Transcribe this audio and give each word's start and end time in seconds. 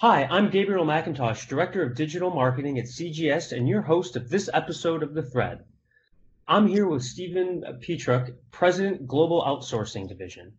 Hi, 0.00 0.24
I'm 0.30 0.48
Gabriel 0.48 0.86
McIntosh, 0.86 1.46
Director 1.46 1.82
of 1.82 1.94
Digital 1.94 2.30
Marketing 2.30 2.78
at 2.78 2.86
CGS, 2.86 3.52
and 3.54 3.68
your 3.68 3.82
host 3.82 4.16
of 4.16 4.30
this 4.30 4.48
episode 4.50 5.02
of 5.02 5.12
The 5.12 5.22
Thread. 5.22 5.66
I'm 6.48 6.66
here 6.66 6.88
with 6.88 7.02
Stephen 7.02 7.62
Petruk, 7.82 8.30
President, 8.50 9.06
Global 9.06 9.42
Outsourcing 9.42 10.08
Division. 10.08 10.54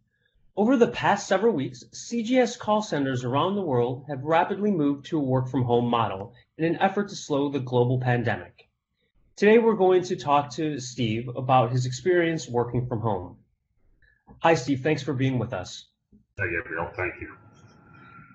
Over 0.55 0.77
the 0.77 0.89
past 0.89 1.27
several 1.27 1.55
weeks, 1.55 1.83
CGS 1.91 2.59
call 2.59 2.83
centers 2.83 3.23
around 3.23 3.55
the 3.55 3.63
world 3.63 4.05
have 4.09 4.21
rapidly 4.23 4.69
moved 4.69 5.07
to 5.07 5.17
a 5.17 5.23
work 5.23 5.49
from 5.49 5.63
home 5.63 5.89
model 5.89 6.35
in 6.59 6.65
an 6.65 6.79
effort 6.79 7.09
to 7.09 7.15
slow 7.15 7.49
the 7.49 7.59
global 7.59 7.99
pandemic. 7.99 8.69
Today, 9.37 9.57
we're 9.57 9.73
going 9.73 10.03
to 10.03 10.17
talk 10.17 10.51
to 10.51 10.79
Steve 10.79 11.27
about 11.35 11.71
his 11.71 11.87
experience 11.87 12.47
working 12.47 12.85
from 12.85 13.01
home. 13.01 13.37
Hi, 14.43 14.53
Steve. 14.53 14.81
Thanks 14.81 15.01
for 15.01 15.15
being 15.15 15.39
with 15.39 15.51
us. 15.51 15.87
Hey, 16.37 16.45
Gabriel. 16.51 16.91
Thank 16.95 17.19
you. 17.19 17.35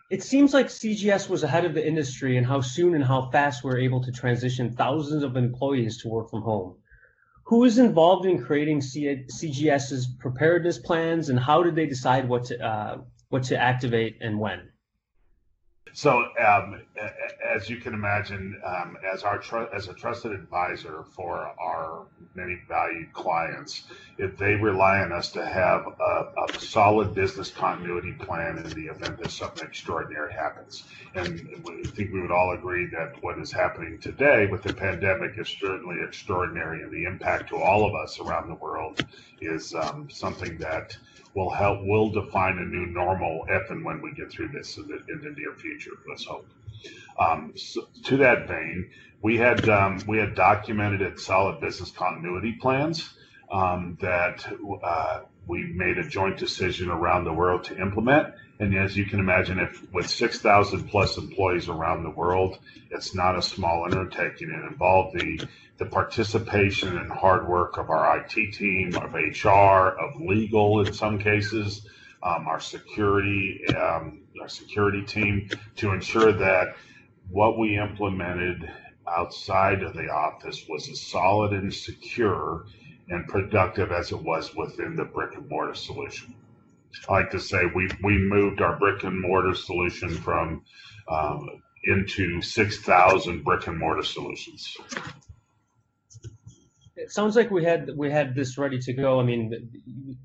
It 0.09 0.23
seems 0.23 0.55
like 0.55 0.67
CGS 0.67 1.29
was 1.29 1.43
ahead 1.43 1.65
of 1.65 1.75
the 1.75 1.85
industry 1.85 2.37
in 2.37 2.45
how 2.45 2.61
soon 2.61 2.95
and 2.95 3.03
how 3.03 3.29
fast 3.31 3.65
we're 3.65 3.81
able 3.81 4.03
to 4.05 4.13
transition 4.13 4.73
thousands 4.73 5.25
of 5.25 5.37
employees 5.37 6.01
to 6.03 6.09
work 6.09 6.31
from 6.31 6.43
home. 6.43 6.77
Who 7.47 7.65
is 7.65 7.79
involved 7.79 8.25
in 8.25 8.43
creating 8.43 8.81
CGS's 8.81 10.07
preparedness 10.19 10.79
plans, 10.79 11.29
and 11.29 11.39
how 11.39 11.65
did 11.65 11.75
they 11.75 11.87
decide 11.87 12.29
what 12.29 12.45
to 12.47 12.65
uh, 12.65 12.99
what 13.31 13.45
to 13.45 13.57
activate 13.57 14.19
and 14.21 14.39
when? 14.39 14.71
So, 15.97 16.27
um, 16.39 16.83
as 17.43 17.71
you 17.71 17.79
can 17.79 17.95
imagine, 17.95 18.61
um, 18.63 18.99
as 19.11 19.23
our 19.23 19.39
tr- 19.39 19.73
as 19.75 19.89
a 19.89 19.95
trusted 19.95 20.33
advisor 20.33 21.05
for 21.13 21.51
our 21.59 22.05
many 22.35 22.61
valued 22.69 23.15
clients, 23.15 23.85
if 24.19 24.37
they 24.37 24.57
rely 24.57 25.01
on 25.01 25.11
us 25.11 25.33
to 25.33 25.47
have 25.47 25.87
a, 25.87 26.33
a, 26.37 26.61
solid 26.61 27.15
business 27.15 27.51
continuity 27.51 28.13
plan 28.13 28.59
in 28.59 28.69
the 28.73 28.89
event 28.89 29.17
that 29.23 29.31
something 29.31 29.67
extraordinary 29.67 30.35
happens, 30.35 30.85
and 31.15 31.41
I 31.67 31.89
think 31.89 32.13
we 32.13 32.21
would 32.21 32.31
all 32.31 32.53
agree 32.53 32.91
that 32.93 33.23
what 33.23 33.39
is 33.39 33.51
happening 33.51 33.99
today 33.99 34.49
with 34.49 34.65
the 34.65 34.75
pandemic 34.75 35.39
is 35.39 35.49
certainly 35.49 35.97
extraordinary, 36.07 36.83
and 36.83 36.93
the 36.93 37.05
impact 37.05 37.49
to 37.49 37.57
all 37.57 37.87
of 37.87 37.95
us 37.95 38.21
around 38.21 38.51
the 38.51 38.57
world 38.57 39.03
is 39.41 39.75
um, 39.75 40.11
something 40.11 40.59
that 40.59 40.95
will 41.37 41.51
help 41.51 41.85
will 41.85 42.09
define 42.11 42.57
a 42.59 42.65
new 42.65 42.87
normal 42.87 43.45
if 43.49 43.71
and 43.71 43.85
when 43.85 44.01
we 44.01 44.11
get 44.13 44.33
through 44.33 44.49
this 44.49 44.79
in 44.79 44.89
the, 44.89 44.97
in 45.13 45.21
the 45.23 45.31
near 45.39 45.55
future. 45.55 45.93
Let's 46.09 46.25
hope. 46.25 46.49
Um, 47.21 47.53
so 47.55 47.89
to 48.05 48.17
that 48.17 48.49
vein, 48.49 48.91
we 49.23 49.37
had 49.37 49.69
um, 49.69 50.01
we 50.09 50.19
had 50.19 50.35
documented 50.35 51.03
at 51.03 51.21
solid 51.21 51.61
business 51.61 51.91
continuity 51.91 52.53
plans 52.53 53.11
um, 53.53 53.99
that 54.01 54.47
uh, 54.83 55.21
we 55.47 55.73
made 55.75 55.99
a 55.99 56.09
joint 56.09 56.39
decision 56.39 56.91
around 56.91 57.25
the 57.25 57.33
world 57.33 57.65
to 57.65 57.81
implement. 57.81 58.35
And 58.59 58.75
as 58.75 58.97
you 58.97 59.05
can 59.05 59.21
imagine, 59.21 59.59
if 59.59 59.83
with 59.93 60.09
6,000 60.09 60.89
plus 60.89 61.19
employees 61.19 61.69
around 61.69 62.03
the 62.03 62.11
world, 62.11 62.59
it's 62.91 63.15
not 63.15 63.39
a 63.39 63.43
small 63.43 63.85
undertaking. 63.85 64.51
It 64.51 64.73
involved 64.73 65.19
the 65.19 65.47
the 65.79 65.85
participation 65.85 66.97
and 66.97 67.13
hard 67.13 67.47
work 67.47 67.77
of 67.77 67.91
our 67.91 68.19
IT 68.19 68.55
team, 68.55 68.97
of 68.97 69.13
HR, 69.13 69.99
of 69.99 70.19
legal 70.21 70.87
in 70.87 70.93
some 70.93 71.19
cases, 71.19 71.87
um, 72.23 72.49
our 72.49 72.61
security, 72.61 73.61
um, 73.77 74.23
our 74.41 74.49
security 74.49 75.03
team, 75.03 75.51
to 75.77 75.93
ensure 75.93 76.33
that 76.33 76.77
what 77.29 77.59
we 77.59 77.79
implemented 77.79 78.71
outside 79.07 79.83
of 79.83 79.93
the 79.93 80.09
office 80.09 80.65
was 80.69 80.89
as 80.89 81.01
solid 81.01 81.53
and 81.53 81.73
secure 81.73 82.65
and 83.09 83.27
productive 83.29 83.93
as 83.93 84.13
it 84.13 84.23
was 84.23 84.55
within 84.55 84.97
the 84.97 85.05
brick 85.05 85.37
and 85.37 85.49
mortar 85.49 85.75
solution. 85.75 86.35
I 87.09 87.13
like 87.13 87.31
to 87.33 87.41
say 87.41 87.63
we, 87.75 87.89
we 88.03 88.19
moved 88.19 88.61
our 88.61 88.77
brick 88.79 89.05
and 89.05 89.21
mortar 89.21 89.55
solution 89.55 90.11
from 90.11 90.63
um, 91.09 91.63
into 91.85 92.41
6,000 92.41 93.45
brick 93.45 93.67
and 93.67 93.79
mortar 93.79 94.03
solutions 94.03 94.77
it 96.97 97.13
sounds 97.13 97.37
like 97.37 97.51
we 97.51 97.63
had 97.63 97.91
we 97.97 98.11
had 98.11 98.35
this 98.35 98.57
ready 98.59 98.79
to 98.79 98.93
go. 98.93 99.21
I 99.21 99.23
mean, 99.23 99.69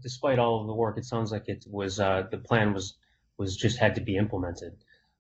despite 0.02 0.40
all 0.40 0.62
of 0.62 0.68
the 0.68 0.74
work, 0.74 0.98
it 0.98 1.06
sounds 1.06 1.32
like 1.32 1.48
it 1.48 1.66
was 1.70 2.00
uh, 2.00 2.24
the 2.32 2.38
plan 2.38 2.74
was 2.74 2.96
was 3.38 3.56
just 3.56 3.78
had 3.78 3.96
to 3.96 4.02
be 4.02 4.16
implemented. 4.16 4.74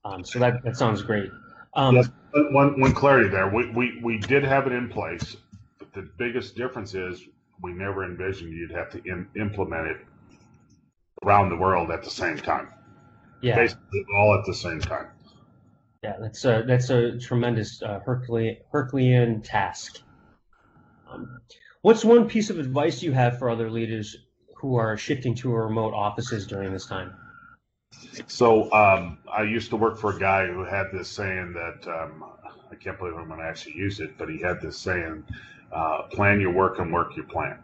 Um, 0.06 0.24
so 0.24 0.40
that 0.40 0.64
that 0.64 0.78
sounds 0.78 1.02
great. 1.02 1.30
Um, 1.74 1.96
yes, 1.96 2.09
one 2.34 2.80
one 2.80 2.94
clarity 2.94 3.30
there. 3.30 3.50
We, 3.50 3.69
we 3.69 4.00
we 4.02 4.18
did 4.18 4.44
have 4.44 4.66
it 4.66 4.74
in 4.74 4.90
place, 4.90 5.35
but 5.78 5.94
the 5.94 6.09
biggest 6.18 6.56
difference 6.56 6.94
is 6.96 7.22
we 7.61 7.73
never 7.73 8.05
envisioned 8.05 8.53
you'd 8.53 8.72
have 8.72 8.89
to 8.91 9.01
in, 9.05 9.27
implement 9.35 9.88
it 9.88 9.97
around 11.23 11.49
the 11.49 11.57
world 11.57 11.91
at 11.91 12.03
the 12.03 12.09
same 12.09 12.38
time. 12.38 12.69
Yeah, 13.41 13.55
basically 13.55 14.05
all 14.16 14.35
at 14.38 14.45
the 14.45 14.53
same 14.53 14.79
time. 14.79 15.07
Yeah, 16.03 16.16
that's 16.19 16.44
a 16.45 16.63
that's 16.67 16.89
a 16.89 17.19
tremendous 17.19 17.81
uh, 17.81 17.99
Herculean 18.05 18.57
Herculean 18.72 19.41
task. 19.41 19.99
Um, 21.11 21.39
what's 21.81 22.03
one 22.03 22.27
piece 22.27 22.49
of 22.49 22.59
advice 22.59 23.03
you 23.03 23.11
have 23.11 23.38
for 23.38 23.49
other 23.49 23.69
leaders 23.69 24.16
who 24.57 24.75
are 24.75 24.97
shifting 24.97 25.35
to 25.35 25.51
remote 25.51 25.93
offices 25.93 26.47
during 26.47 26.72
this 26.72 26.85
time? 26.85 27.13
So 28.28 28.72
um, 28.72 29.19
I 29.31 29.43
used 29.43 29.69
to 29.72 29.75
work 29.75 29.97
for 29.97 30.16
a 30.16 30.19
guy 30.19 30.47
who 30.47 30.63
had 30.63 30.88
this 30.91 31.07
saying 31.09 31.53
that 31.53 31.88
um, 31.88 32.23
I 32.72 32.75
can't 32.75 32.97
believe 32.97 33.16
I'm 33.16 33.28
going 33.28 33.39
to 33.39 33.45
actually 33.45 33.75
use 33.75 33.99
it, 33.99 34.17
but 34.17 34.29
he 34.29 34.39
had 34.39 34.61
this 34.61 34.78
saying: 34.78 35.23
uh, 35.74 36.04
"Plan 36.04 36.40
your 36.40 36.52
work 36.54 36.80
and 36.80 36.92
work 36.92 37.16
your 37.16 37.26
plan." 37.26 37.58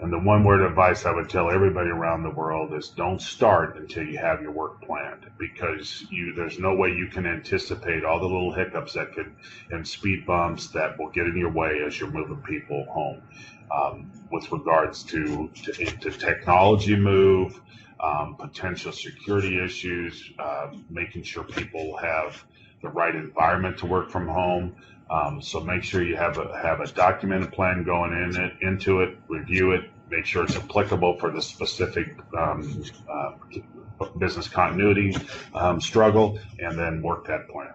And 0.00 0.12
the 0.12 0.18
one 0.18 0.44
word 0.44 0.60
of 0.62 0.70
advice 0.70 1.06
I 1.06 1.12
would 1.12 1.30
tell 1.30 1.50
everybody 1.50 1.88
around 1.88 2.24
the 2.24 2.30
world 2.30 2.74
is 2.74 2.88
don't 2.88 3.22
start 3.22 3.76
until 3.76 4.02
you 4.04 4.18
have 4.18 4.42
your 4.42 4.50
work 4.50 4.82
planned 4.82 5.30
because 5.38 6.04
you 6.10 6.34
there's 6.34 6.58
no 6.58 6.74
way 6.74 6.90
you 6.90 7.06
can 7.06 7.26
anticipate 7.26 8.04
all 8.04 8.18
the 8.18 8.26
little 8.26 8.52
hiccups 8.52 8.94
that 8.94 9.12
could 9.14 9.32
and 9.70 9.86
speed 9.86 10.26
bumps 10.26 10.68
that 10.68 10.98
will 10.98 11.10
get 11.10 11.26
in 11.26 11.36
your 11.36 11.52
way 11.52 11.80
as 11.86 11.98
you're 11.98 12.10
moving 12.10 12.42
people 12.42 12.84
home. 12.90 13.22
Um, 13.70 14.10
with 14.30 14.50
regards 14.52 15.02
to, 15.04 15.48
to, 15.62 15.72
to 15.72 16.10
technology 16.10 16.96
move, 16.96 17.60
um, 18.00 18.36
potential 18.36 18.92
security 18.92 19.62
issues, 19.64 20.32
uh, 20.38 20.72
making 20.90 21.22
sure 21.22 21.44
people 21.44 21.96
have 21.96 22.44
the 22.84 22.90
right 22.90 23.14
environment 23.14 23.78
to 23.78 23.86
work 23.86 24.10
from 24.10 24.28
home. 24.28 24.76
Um, 25.10 25.42
so 25.42 25.60
make 25.60 25.82
sure 25.82 26.02
you 26.02 26.16
have 26.16 26.38
a 26.38 26.56
have 26.62 26.80
a 26.80 26.86
documented 26.86 27.52
plan 27.52 27.84
going 27.84 28.12
in 28.12 28.40
it, 28.40 28.52
into 28.62 29.00
it, 29.00 29.18
review 29.28 29.72
it, 29.72 29.90
make 30.08 30.24
sure 30.24 30.44
it's 30.44 30.56
applicable 30.56 31.18
for 31.18 31.30
the 31.30 31.42
specific 31.42 32.16
um, 32.38 32.82
uh, 33.10 33.32
business 34.18 34.48
continuity 34.48 35.16
um, 35.54 35.80
struggle, 35.80 36.38
and 36.58 36.78
then 36.78 37.02
work 37.02 37.26
that 37.26 37.48
plan. 37.48 37.74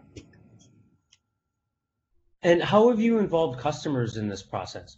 And 2.42 2.64
how 2.64 2.90
have 2.90 3.00
you 3.00 3.20
involved 3.20 3.60
customers 3.60 4.18
in 4.18 4.30
this 4.30 4.42
process? 4.42 4.98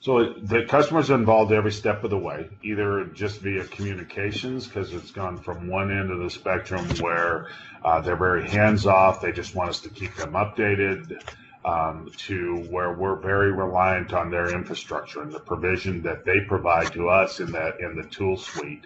So 0.00 0.32
the 0.32 0.64
customers 0.64 1.10
involved 1.10 1.50
every 1.50 1.72
step 1.72 2.04
of 2.04 2.10
the 2.10 2.18
way, 2.18 2.48
either 2.62 3.04
just 3.06 3.40
via 3.40 3.64
communications, 3.64 4.66
because 4.66 4.94
it's 4.94 5.10
gone 5.10 5.38
from 5.38 5.66
one 5.66 5.90
end 5.90 6.12
of 6.12 6.20
the 6.20 6.30
spectrum 6.30 6.86
where 7.00 7.48
uh, 7.84 8.00
they're 8.00 8.14
very 8.14 8.48
hands 8.48 8.86
off, 8.86 9.20
they 9.20 9.32
just 9.32 9.56
want 9.56 9.70
us 9.70 9.80
to 9.80 9.88
keep 9.88 10.14
them 10.14 10.34
updated, 10.34 11.20
um, 11.64 12.12
to 12.16 12.58
where 12.70 12.92
we're 12.92 13.16
very 13.16 13.50
reliant 13.52 14.12
on 14.12 14.30
their 14.30 14.54
infrastructure 14.54 15.20
and 15.20 15.32
the 15.32 15.40
provision 15.40 16.00
that 16.02 16.24
they 16.24 16.40
provide 16.46 16.92
to 16.92 17.08
us 17.08 17.40
in 17.40 17.50
that 17.50 17.80
in 17.80 17.96
the 17.96 18.04
tool 18.04 18.36
suite. 18.36 18.84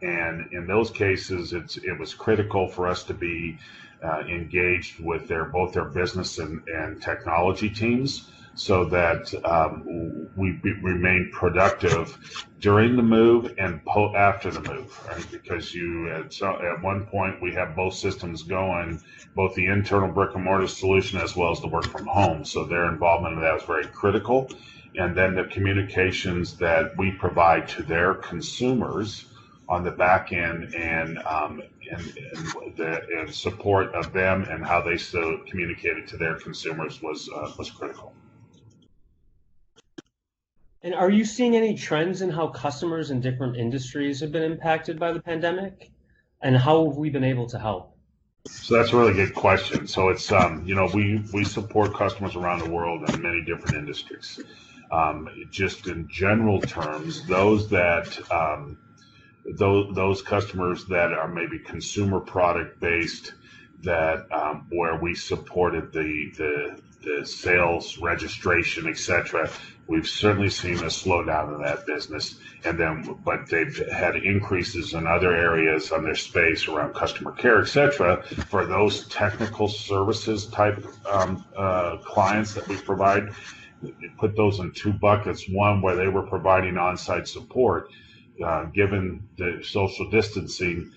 And 0.00 0.50
in 0.52 0.66
those 0.66 0.90
cases, 0.90 1.52
it's 1.52 1.76
it 1.76 1.98
was 1.98 2.14
critical 2.14 2.68
for 2.68 2.88
us 2.88 3.04
to 3.04 3.14
be 3.14 3.58
uh, 4.02 4.20
engaged 4.20 4.98
with 4.98 5.28
their 5.28 5.44
both 5.44 5.74
their 5.74 5.84
business 5.84 6.38
and, 6.38 6.66
and 6.68 7.02
technology 7.02 7.68
teams 7.68 8.30
so 8.54 8.84
that 8.84 9.32
um, 9.44 10.28
we 10.36 10.58
remain 10.82 11.30
productive 11.32 12.16
during 12.60 12.96
the 12.96 13.02
move 13.02 13.52
and 13.58 13.84
po- 13.84 14.14
after 14.14 14.50
the 14.50 14.60
move, 14.60 14.98
right? 15.08 15.26
Because 15.30 15.74
you 15.74 16.10
at, 16.10 16.32
so, 16.32 16.50
at 16.50 16.82
one 16.82 17.04
point 17.06 17.42
we 17.42 17.52
have 17.52 17.74
both 17.74 17.94
systems 17.94 18.42
going, 18.42 19.00
both 19.34 19.54
the 19.54 19.66
internal 19.66 20.10
brick 20.10 20.34
and 20.34 20.44
mortar 20.44 20.68
solution 20.68 21.18
as 21.18 21.34
well 21.34 21.50
as 21.50 21.60
the 21.60 21.68
work 21.68 21.86
from 21.86 22.06
home. 22.06 22.44
So 22.44 22.64
their 22.64 22.86
involvement 22.86 23.34
in 23.34 23.40
that 23.40 23.56
is 23.56 23.64
very 23.64 23.86
critical. 23.86 24.50
And 24.96 25.16
then 25.16 25.34
the 25.34 25.44
communications 25.44 26.56
that 26.58 26.96
we 26.96 27.10
provide 27.12 27.66
to 27.70 27.82
their 27.82 28.14
consumers 28.14 29.24
on 29.68 29.82
the 29.82 29.90
back 29.90 30.32
end 30.32 30.74
and 30.74 31.18
um, 31.18 31.62
and, 31.90 32.00
and, 32.00 32.76
the, 32.76 33.00
and 33.18 33.34
support 33.34 33.94
of 33.94 34.12
them 34.12 34.44
and 34.44 34.64
how 34.64 34.80
they 34.80 34.96
so 34.96 35.40
communicated 35.48 36.06
to 36.08 36.16
their 36.16 36.36
consumers 36.36 37.02
was 37.02 37.28
uh, 37.34 37.50
was 37.58 37.70
critical. 37.70 38.14
And 40.84 40.94
are 40.94 41.08
you 41.08 41.24
seeing 41.24 41.56
any 41.56 41.74
trends 41.74 42.20
in 42.20 42.28
how 42.28 42.48
customers 42.48 43.10
in 43.10 43.22
different 43.22 43.56
industries 43.56 44.20
have 44.20 44.30
been 44.30 44.42
impacted 44.42 45.00
by 45.00 45.14
the 45.14 45.20
pandemic? 45.20 45.90
And 46.42 46.54
how 46.54 46.84
have 46.86 46.98
we 46.98 47.08
been 47.08 47.24
able 47.24 47.46
to 47.48 47.58
help? 47.58 47.96
So 48.46 48.76
that's 48.76 48.92
a 48.92 48.96
really 48.98 49.14
good 49.14 49.34
question. 49.34 49.86
So 49.86 50.10
it's 50.10 50.30
um, 50.30 50.62
you 50.66 50.74
know 50.74 50.90
we 50.92 51.24
we 51.32 51.42
support 51.44 51.94
customers 51.94 52.36
around 52.36 52.58
the 52.58 52.68
world 52.68 53.08
in 53.08 53.22
many 53.22 53.40
different 53.40 53.76
industries. 53.76 54.38
Um, 54.92 55.26
just 55.50 55.86
in 55.86 56.06
general 56.10 56.60
terms, 56.60 57.26
those 57.26 57.70
that 57.70 58.18
um, 58.30 58.76
those 59.46 59.94
those 59.94 60.20
customers 60.20 60.84
that 60.88 61.14
are 61.14 61.28
maybe 61.28 61.58
consumer 61.58 62.20
product 62.20 62.78
based 62.78 63.32
that 63.84 64.30
um, 64.30 64.66
where 64.68 64.96
we 64.96 65.14
supported 65.14 65.90
the 65.94 66.30
the, 66.36 66.82
the 67.04 67.26
sales 67.26 67.98
registration, 67.98 68.88
etc. 68.88 69.50
We've 69.86 70.08
certainly 70.08 70.48
seen 70.48 70.78
a 70.78 70.86
slowdown 70.86 71.54
in 71.54 71.62
that 71.62 71.86
business, 71.86 72.38
and 72.64 72.78
then 72.78 73.18
but 73.24 73.48
they've 73.50 73.76
had 73.90 74.16
increases 74.16 74.94
in 74.94 75.06
other 75.06 75.34
areas 75.34 75.92
on 75.92 76.04
their 76.04 76.14
space 76.14 76.66
around 76.68 76.94
customer 76.94 77.32
care, 77.32 77.60
etc. 77.60 78.22
For 78.48 78.64
those 78.64 79.06
technical 79.08 79.68
services 79.68 80.46
type 80.46 80.84
um, 81.10 81.44
uh, 81.56 81.98
clients 81.98 82.54
that 82.54 82.66
we 82.66 82.76
provide, 82.76 83.34
put 84.18 84.36
those 84.36 84.58
in 84.60 84.72
two 84.72 84.92
buckets. 84.92 85.48
One 85.48 85.82
where 85.82 85.96
they 85.96 86.08
were 86.08 86.26
providing 86.26 86.78
on-site 86.78 87.28
support, 87.28 87.90
uh, 88.42 88.64
given 88.66 89.28
the 89.36 89.60
social 89.62 90.10
distancing, 90.10 90.92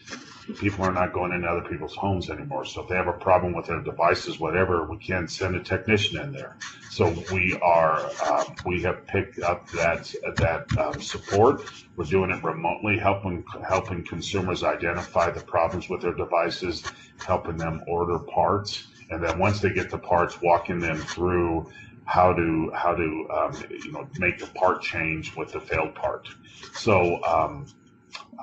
people 0.55 0.85
are 0.85 0.91
not 0.91 1.13
going 1.13 1.31
into 1.31 1.47
other 1.47 1.67
people's 1.67 1.95
homes 1.95 2.29
anymore. 2.29 2.65
So 2.65 2.81
if 2.81 2.89
they 2.89 2.95
have 2.95 3.07
a 3.07 3.13
problem 3.13 3.53
with 3.53 3.65
their 3.65 3.81
devices, 3.81 4.39
whatever, 4.39 4.89
we 4.89 4.97
can 4.97 5.27
send 5.27 5.55
a 5.55 5.59
technician 5.61 6.21
in 6.21 6.31
there. 6.31 6.57
So 6.89 7.13
we 7.31 7.59
are 7.61 8.09
um, 8.25 8.55
we 8.65 8.81
have 8.83 9.05
picked 9.07 9.39
up 9.39 9.69
that 9.71 10.13
that 10.37 10.77
um, 10.77 11.01
support. 11.01 11.61
We're 11.95 12.05
doing 12.05 12.31
it 12.31 12.43
remotely, 12.43 12.97
helping 12.97 13.43
helping 13.67 14.03
consumers 14.03 14.63
identify 14.63 15.31
the 15.31 15.41
problems 15.41 15.89
with 15.89 16.01
their 16.01 16.13
devices, 16.13 16.83
helping 17.25 17.57
them 17.57 17.83
order 17.87 18.19
parts, 18.19 18.87
and 19.11 19.23
then 19.23 19.37
once 19.37 19.59
they 19.59 19.71
get 19.71 19.89
the 19.91 19.97
parts, 19.97 20.41
walking 20.41 20.79
them 20.79 20.97
through 20.97 21.69
how 22.05 22.33
to 22.33 22.71
how 22.73 22.95
to 22.95 23.27
um, 23.31 23.63
you 23.69 23.91
know 23.91 24.07
make 24.17 24.39
the 24.39 24.47
part 24.47 24.81
change 24.81 25.35
with 25.35 25.51
the 25.51 25.59
failed 25.59 25.93
part. 25.93 26.27
So 26.73 27.21
um, 27.23 27.67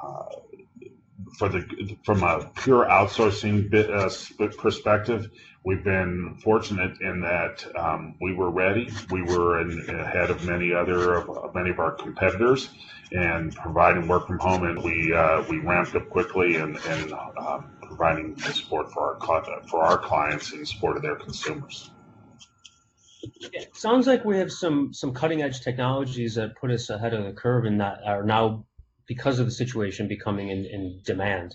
uh, 0.01 0.25
for 1.39 1.49
the 1.49 1.97
from 2.05 2.23
a 2.23 2.51
pure 2.57 2.85
outsourcing 2.87 3.71
bit, 3.71 3.91
uh, 3.91 4.09
perspective, 4.59 5.31
we've 5.65 5.85
been 5.85 6.37
fortunate 6.43 7.01
in 7.01 7.21
that 7.21 7.65
um, 7.77 8.15
we 8.21 8.35
were 8.35 8.51
ready. 8.51 8.91
We 9.11 9.23
were 9.23 9.61
in, 9.61 9.89
ahead 9.89 10.31
of 10.31 10.45
many 10.45 10.73
other 10.73 11.15
of 11.15 11.55
many 11.55 11.71
of 11.71 11.79
our 11.79 11.93
competitors, 11.93 12.71
and 13.13 13.55
providing 13.55 14.09
work 14.09 14.27
from 14.27 14.39
home, 14.39 14.65
and 14.65 14.83
we 14.83 15.13
uh, 15.13 15.45
we 15.49 15.59
ramped 15.59 15.95
up 15.95 16.09
quickly 16.11 16.57
and 16.57 16.77
and 16.77 17.13
um, 17.13 17.71
providing 17.83 18.39
support 18.39 18.93
for 18.93 19.19
our 19.23 19.63
for 19.69 19.83
our 19.83 19.99
clients 19.99 20.53
and 20.53 20.67
support 20.67 20.97
of 20.97 21.03
their 21.03 21.17
consumers. 21.17 21.91
It 23.53 23.75
sounds 23.75 24.07
like 24.07 24.25
we 24.25 24.37
have 24.39 24.53
some 24.53 24.93
some 24.93 25.15
cutting 25.15 25.43
edge 25.43 25.63
technologies 25.63 26.35
that 26.35 26.57
put 26.57 26.71
us 26.71 26.91
ahead 26.91 27.15
of 27.15 27.25
the 27.25 27.33
curve 27.33 27.65
and 27.65 27.81
that 27.81 28.01
are 28.05 28.23
now 28.23 28.67
because 29.07 29.39
of 29.39 29.47
the 29.47 29.53
situation 29.53 30.09
becoming 30.09 30.49
in, 30.49 30.65
in 30.65 31.01
demand. 31.05 31.55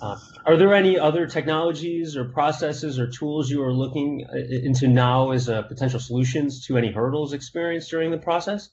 Uh, 0.00 0.18
are 0.44 0.56
there 0.56 0.74
any 0.74 0.98
other 0.98 1.26
technologies 1.26 2.16
or 2.16 2.26
processes 2.26 2.98
or 2.98 3.06
tools 3.06 3.50
you 3.50 3.62
are 3.62 3.72
looking 3.72 4.26
uh, 4.30 4.36
into 4.36 4.88
now 4.88 5.30
as 5.30 5.46
potential 5.46 5.98
solutions 5.98 6.66
to 6.66 6.76
any 6.76 6.92
hurdles 6.92 7.32
experienced 7.32 7.90
during 7.90 8.10
the 8.10 8.18
process? 8.18 8.70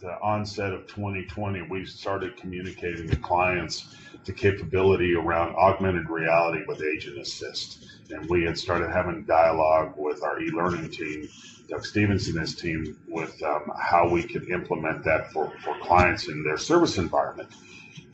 The 0.00 0.18
onset 0.22 0.72
of 0.72 0.86
2020, 0.86 1.62
we 1.70 1.84
started 1.84 2.36
communicating 2.36 3.08
to 3.08 3.16
clients 3.16 3.94
the 4.24 4.32
capability 4.32 5.14
around 5.14 5.54
augmented 5.56 6.08
reality 6.08 6.62
with 6.66 6.82
Agent 6.82 7.18
Assist. 7.18 7.99
And 8.12 8.28
we 8.28 8.44
had 8.44 8.58
started 8.58 8.90
having 8.90 9.24
dialogue 9.24 9.94
with 9.96 10.22
our 10.22 10.40
e-learning 10.40 10.90
team 10.90 11.28
Doug 11.70 11.86
Stevens 11.86 12.26
and 12.26 12.40
his 12.40 12.56
team 12.56 12.98
with 13.08 13.40
um, 13.44 13.70
how 13.80 14.08
we 14.08 14.24
could 14.24 14.50
implement 14.50 15.04
that 15.04 15.30
for, 15.32 15.52
for 15.62 15.78
clients 15.78 16.28
in 16.28 16.42
their 16.42 16.58
service 16.58 16.98
environment. 16.98 17.48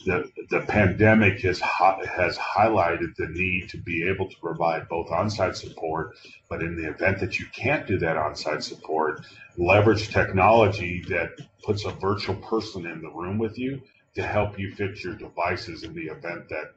The, 0.05 0.31
the 0.51 0.61
pandemic 0.61 1.41
has 1.41 1.59
has 1.59 2.39
highlighted 2.39 3.17
the 3.17 3.27
need 3.29 3.71
to 3.71 3.79
be 3.79 4.09
able 4.09 4.29
to 4.29 4.37
provide 4.41 4.89
both 4.89 5.11
on-site 5.11 5.57
support, 5.57 6.17
but 6.49 6.63
in 6.63 6.77
the 6.77 6.89
event 6.89 7.19
that 7.21 7.41
you 7.41 7.47
can't 7.47 7.87
do 7.89 7.99
that 7.99 8.17
on-site 8.17 8.63
support, 8.63 9.25
leverage 9.57 10.11
technology 10.11 11.03
that 11.09 11.31
puts 11.65 11.85
a 11.87 11.91
virtual 11.91 12.37
person 12.37 12.87
in 12.87 13.01
the 13.01 13.11
room 13.11 13.39
with 13.39 13.59
you 13.59 13.81
to 14.15 14.23
help 14.23 14.59
you 14.59 14.75
fix 14.75 15.03
your 15.03 15.15
devices 15.15 15.83
in 15.83 15.93
the 15.95 16.07
event 16.07 16.49
that 16.51 16.73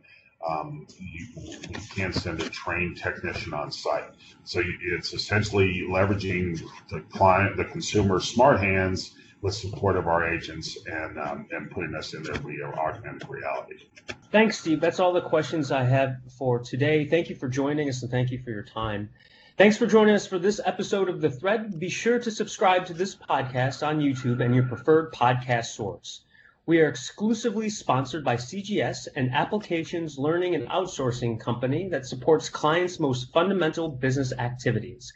um, 0.48 0.88
you, 0.98 1.28
you, 1.36 1.80
can't 1.96 2.16
send 2.16 2.42
a 2.42 2.50
trained 2.50 2.98
technician 2.98 3.54
on 3.54 3.72
site. 3.72 4.10
So 4.46 4.62
it's 4.82 5.14
essentially 5.14 5.84
leveraging 5.90 6.62
the 6.90 7.02
client, 7.12 7.58
the 7.58 7.66
consumer 7.66 8.20
smart 8.20 8.60
hands 8.60 9.16
with 9.42 9.54
support 9.54 9.96
of 9.96 10.08
our 10.08 10.34
agents 10.34 10.78
and 10.86 11.18
um, 11.18 11.48
and 11.52 11.72
putting 11.72 11.96
us 11.96 12.14
in 12.14 12.24
there 12.24 12.36
via 12.36 12.66
augmented 12.66 13.28
reality. 13.30 13.76
Thanks, 14.32 14.60
Steve. 14.60 14.80
That's 14.80 15.00
all 15.00 15.14
the 15.14 15.22
questions 15.22 15.72
I 15.72 15.84
have 15.84 16.18
for 16.38 16.60
today. 16.60 17.06
Thank 17.06 17.30
you 17.30 17.36
for 17.36 17.48
joining 17.48 17.90
us 17.90 18.02
and 18.02 18.12
thank 18.12 18.32
you 18.32 18.40
for 18.44 18.52
your 18.52 18.64
time. 18.64 19.10
Thanks 19.58 19.76
for 19.76 19.88
joining 19.88 20.16
us 20.16 20.26
for 20.26 20.40
this 20.40 20.62
episode 20.64 21.10
of 21.10 21.20
The 21.20 21.30
Thread. 21.30 21.80
Be 21.80 21.90
sure 21.90 22.20
to 22.20 22.32
subscribe 22.32 22.86
to 22.86 22.94
this 22.94 23.14
podcast 23.16 23.86
on 23.86 24.00
YouTube 24.00 24.44
and 24.44 24.56
your 24.56 24.64
preferred 24.66 25.12
podcast 25.12 25.66
source. 25.66 26.22
We 26.70 26.82
are 26.82 26.88
exclusively 26.88 27.72
sponsored 27.72 28.24
by 28.24 28.36
CGS, 28.36 29.08
an 29.16 29.32
applications 29.32 30.20
learning 30.20 30.54
and 30.54 30.68
outsourcing 30.68 31.40
company 31.40 31.90
that 31.90 32.06
supports 32.06 32.48
clients' 32.48 33.00
most 33.00 33.34
fundamental 33.34 33.90
business 33.90 34.34
activities. 34.34 35.12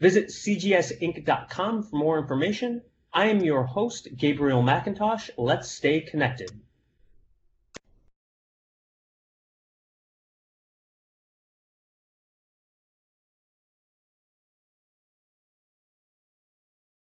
Visit 0.00 0.26
cgsinc.com 0.26 1.84
for 1.84 1.96
more 1.96 2.18
information. 2.18 2.82
I 3.10 3.28
am 3.28 3.40
your 3.40 3.64
host, 3.64 4.08
Gabriel 4.18 4.62
McIntosh. 4.62 5.30
Let's 5.38 5.70
stay 5.70 6.02
connected. 6.02 6.50